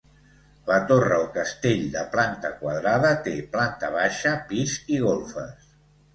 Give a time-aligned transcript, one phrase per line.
[0.69, 5.71] La torre o castell, de planta quadrada, té planta baixa, pis i golfes.